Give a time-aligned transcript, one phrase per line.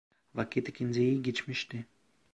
[0.35, 1.85] Vakit ikindiyi geçmişti.